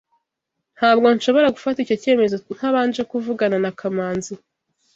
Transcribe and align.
Ntabwo 0.77 1.07
nshobora 1.15 1.53
gufata 1.55 1.77
icyo 1.81 1.95
cyemezo 2.03 2.35
ntabanje 2.57 3.01
kuvugana 3.11 3.57
na 3.63 3.71
Kamanzi 3.79 4.33